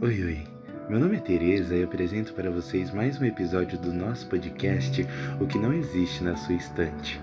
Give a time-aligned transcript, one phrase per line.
[0.00, 0.46] Oi, oi.
[0.88, 5.04] Meu nome é Tereza e apresento para vocês mais um episódio do nosso podcast
[5.40, 7.20] O que não existe na sua estante.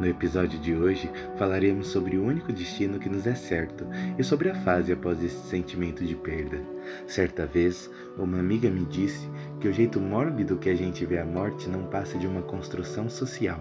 [0.00, 1.08] No episódio de hoje
[1.38, 3.86] falaremos sobre o único destino que nos é certo
[4.18, 6.60] e sobre a fase após esse sentimento de perda.
[7.06, 9.30] Certa vez, uma amiga me disse
[9.60, 13.08] que o jeito mórbido que a gente vê a morte não passa de uma construção
[13.08, 13.60] social.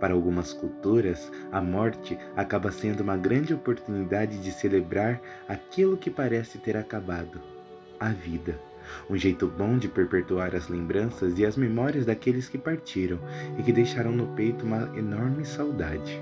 [0.00, 6.58] Para algumas culturas, a morte acaba sendo uma grande oportunidade de celebrar aquilo que parece
[6.58, 7.55] ter acabado
[7.98, 8.60] a vida.
[9.10, 13.18] Um jeito bom de perpetuar as lembranças e as memórias daqueles que partiram
[13.58, 16.20] e que deixaram no peito uma enorme saudade.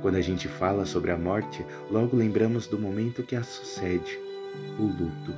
[0.00, 4.18] Quando a gente fala sobre a morte, logo lembramos do momento que a sucede,
[4.78, 5.34] o luto.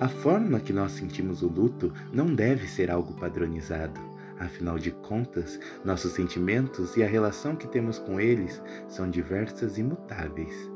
[0.00, 4.00] A forma que nós sentimos o luto não deve ser algo padronizado.
[4.38, 9.82] Afinal de contas, nossos sentimentos e a relação que temos com eles são diversas e
[9.82, 10.75] mutáveis.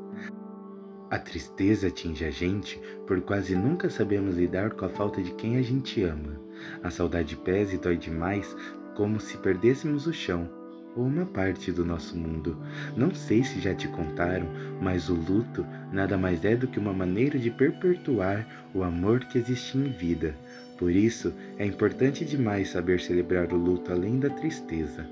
[1.10, 5.56] A tristeza atinge a gente por quase nunca sabemos lidar com a falta de quem
[5.56, 6.40] a gente ama.
[6.84, 8.56] A saudade pesa e dói demais,
[8.94, 10.48] como se perdêssemos o chão
[10.96, 12.56] ou uma parte do nosso mundo.
[12.96, 14.46] Não sei se já te contaram,
[14.80, 19.38] mas o luto nada mais é do que uma maneira de perpetuar o amor que
[19.38, 20.34] existe em vida.
[20.78, 25.06] Por isso, é importante demais saber celebrar o luto além da tristeza.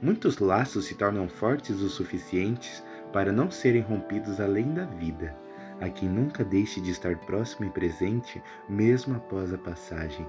[0.00, 5.34] Muitos laços se tornam fortes o suficientes para não serem rompidos além da vida,
[5.80, 10.26] a quem nunca deixe de estar próximo e presente, mesmo após a passagem.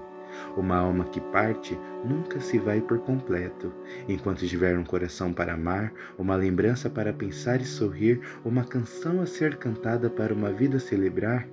[0.56, 3.72] Uma alma que parte nunca se vai por completo.
[4.08, 9.26] Enquanto tiver um coração para amar, uma lembrança para pensar e sorrir, uma canção a
[9.26, 11.48] ser cantada para uma vida celebrar,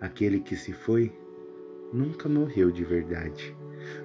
[0.00, 1.12] aquele que se foi
[1.92, 3.54] nunca morreu de verdade.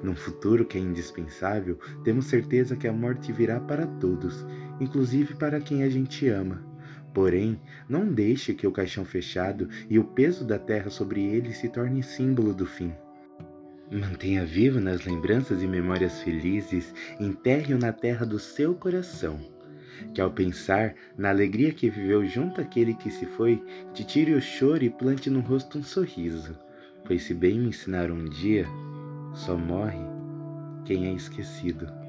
[0.03, 4.45] Num futuro que é indispensável, temos certeza que a morte virá para todos,
[4.81, 6.61] inclusive para quem a gente ama.
[7.13, 11.69] Porém, não deixe que o caixão fechado e o peso da terra sobre ele se
[11.69, 12.91] torne símbolo do fim.
[13.91, 19.37] Mantenha vivo nas lembranças e memórias felizes, enterre-o na terra do seu coração.
[20.13, 23.61] Que ao pensar na alegria que viveu junto àquele que se foi,
[23.93, 26.57] te tire o choro e plante no rosto um sorriso.
[27.05, 28.65] Pois se bem me ensinaram um dia,
[29.33, 29.99] só morre
[30.85, 32.00] quem é esquecido.